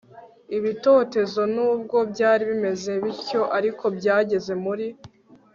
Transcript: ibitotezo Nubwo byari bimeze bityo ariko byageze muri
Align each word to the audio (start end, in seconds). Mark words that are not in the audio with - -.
ibitotezo 0.57 1.41
Nubwo 1.53 1.97
byari 2.11 2.43
bimeze 2.51 2.91
bityo 3.03 3.41
ariko 3.57 3.83
byageze 3.97 4.53
muri 4.63 4.87